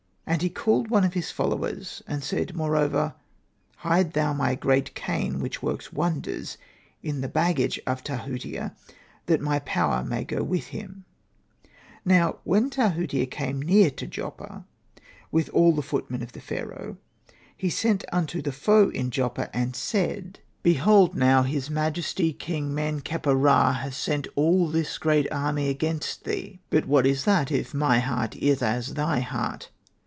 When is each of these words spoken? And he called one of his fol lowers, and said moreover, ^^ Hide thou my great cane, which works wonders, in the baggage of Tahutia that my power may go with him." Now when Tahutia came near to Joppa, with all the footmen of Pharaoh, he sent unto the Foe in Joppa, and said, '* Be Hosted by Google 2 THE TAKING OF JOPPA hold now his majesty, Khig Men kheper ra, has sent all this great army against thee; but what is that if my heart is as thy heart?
And 0.27 0.41
he 0.41 0.49
called 0.49 0.89
one 0.89 1.03
of 1.03 1.13
his 1.13 1.29
fol 1.29 1.49
lowers, 1.49 2.01
and 2.07 2.23
said 2.23 2.55
moreover, 2.55 3.15
^^ 3.15 3.15
Hide 3.79 4.13
thou 4.13 4.31
my 4.31 4.55
great 4.55 4.95
cane, 4.95 5.41
which 5.41 5.61
works 5.61 5.91
wonders, 5.91 6.57
in 7.03 7.19
the 7.19 7.27
baggage 7.27 7.81
of 7.85 8.01
Tahutia 8.01 8.73
that 9.25 9.41
my 9.41 9.59
power 9.59 10.05
may 10.05 10.23
go 10.23 10.41
with 10.41 10.67
him." 10.67 11.03
Now 12.05 12.37
when 12.45 12.69
Tahutia 12.69 13.25
came 13.29 13.61
near 13.61 13.91
to 13.91 14.07
Joppa, 14.07 14.65
with 15.33 15.49
all 15.49 15.73
the 15.73 15.81
footmen 15.81 16.23
of 16.23 16.31
Pharaoh, 16.31 16.95
he 17.57 17.69
sent 17.69 18.05
unto 18.13 18.41
the 18.41 18.53
Foe 18.53 18.87
in 18.87 19.09
Joppa, 19.11 19.53
and 19.53 19.75
said, 19.75 20.39
'* 20.49 20.63
Be 20.63 20.75
Hosted 20.75 20.75
by 20.75 20.75
Google 20.75 20.75
2 20.75 20.75
THE 20.75 20.75
TAKING 20.77 20.77
OF 20.77 20.77
JOPPA 20.77 20.85
hold 20.85 21.15
now 21.17 21.43
his 21.43 21.69
majesty, 21.69 22.33
Khig 22.33 22.63
Men 22.63 23.01
kheper 23.01 23.35
ra, 23.35 23.73
has 23.73 23.97
sent 23.97 24.27
all 24.37 24.69
this 24.69 24.97
great 24.97 25.29
army 25.29 25.67
against 25.67 26.23
thee; 26.23 26.61
but 26.69 26.85
what 26.87 27.05
is 27.05 27.25
that 27.25 27.51
if 27.51 27.73
my 27.73 27.99
heart 27.99 28.37
is 28.37 28.61
as 28.61 28.93
thy 28.93 29.19
heart? 29.19 29.69